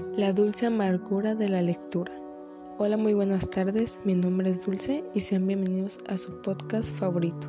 [0.00, 2.10] La dulce amargura de la lectura.
[2.78, 7.46] Hola, muy buenas tardes, mi nombre es Dulce y sean bienvenidos a su podcast favorito.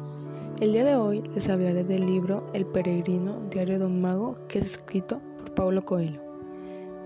[0.59, 4.59] El día de hoy les hablaré del libro El peregrino, diario de un mago, que
[4.59, 6.21] es escrito por Paulo Coelho.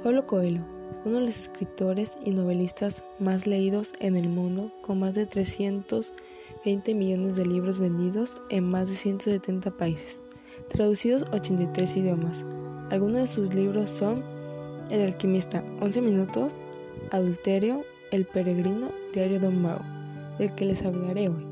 [0.04, 0.66] Paulo Coelho,
[1.06, 6.96] uno de los escritores y novelistas más leídos en el mundo, con más de 320
[6.96, 10.24] millones de libros vendidos en más de 170 países,
[10.70, 12.44] traducidos a 83 idiomas.
[12.90, 14.35] Algunos de sus libros son
[14.90, 16.66] el alquimista, 11 minutos,
[17.12, 19.84] Adulterio, El peregrino, Diario de un mago,
[20.38, 21.46] del que les hablaré hoy.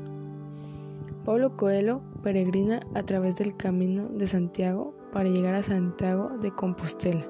[1.24, 7.26] Pablo Coelho peregrina a través del camino de Santiago para llegar a Santiago de Compostela,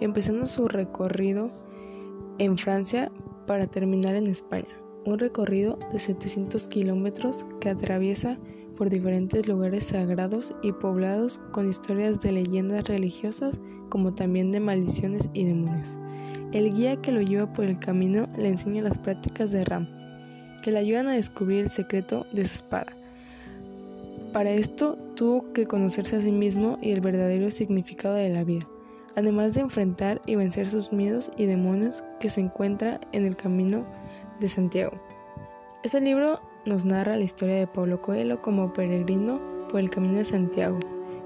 [0.00, 1.50] empezando su recorrido
[2.38, 3.10] en Francia
[3.46, 4.68] para terminar en España,
[5.04, 8.38] un recorrido de 700 kilómetros que atraviesa
[8.76, 15.28] por diferentes lugares sagrados y poblados con historias de leyendas religiosas como también de maldiciones
[15.32, 15.98] y demonios.
[16.52, 19.88] El guía que lo lleva por el camino le enseña las prácticas de Ram,
[20.62, 22.92] que le ayudan a descubrir el secreto de su espada.
[24.32, 28.66] Para esto tuvo que conocerse a sí mismo y el verdadero significado de la vida,
[29.16, 33.84] además de enfrentar y vencer sus miedos y demonios que se encuentra en el camino
[34.40, 34.92] de Santiago.
[35.82, 40.24] Este libro nos narra la historia de Pablo Coelho como peregrino por el camino de
[40.24, 40.78] Santiago,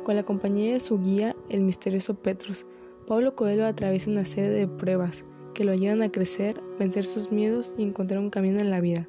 [0.05, 2.67] con la compañía de su guía, el misterioso Petrus.
[3.07, 7.75] Pablo Coelho atraviesa una serie de pruebas que lo ayudan a crecer, vencer sus miedos
[7.77, 9.09] y encontrar un camino en la vida.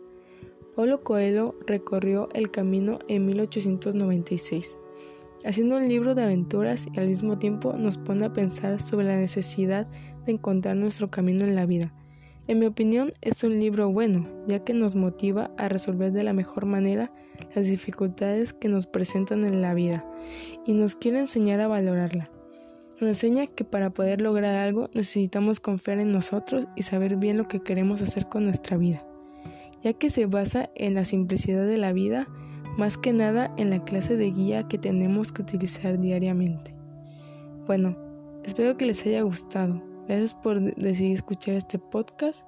[0.76, 4.78] Pablo Coelho recorrió el camino en 1896,
[5.46, 9.18] haciendo un libro de aventuras y al mismo tiempo nos pone a pensar sobre la
[9.18, 9.88] necesidad
[10.26, 11.94] de encontrar nuestro camino en la vida
[12.48, 16.34] en mi opinión, es un libro bueno, ya que nos motiva a resolver de la
[16.34, 17.12] mejor manera
[17.56, 20.06] las dificultades que nos presentan en la vida
[20.66, 22.30] y nos quiere enseñar a valorarla.
[23.00, 27.48] Nos enseña que para poder lograr algo necesitamos confiar en nosotros y saber bien lo
[27.48, 29.06] que queremos hacer con nuestra vida,
[29.84, 32.28] ya que se basa en la simplicidad de la vida
[32.78, 36.74] más que nada en la clase de guía que tenemos que utilizar diariamente.
[37.68, 37.98] Bueno,
[38.44, 39.91] espero que les haya gustado.
[40.12, 42.46] Gracias por decidir escuchar este podcast.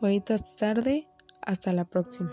[0.00, 1.06] Bonita tarde.
[1.42, 2.32] Hasta la próxima.